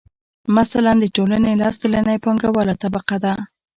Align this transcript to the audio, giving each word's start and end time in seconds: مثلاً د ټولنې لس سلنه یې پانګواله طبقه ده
مثلاً 0.57 0.91
د 0.99 1.03
ټولنې 1.15 1.53
لس 1.61 1.75
سلنه 1.81 2.11
یې 2.15 2.23
پانګواله 2.25 2.75
طبقه 2.83 3.15
ده 3.23 3.33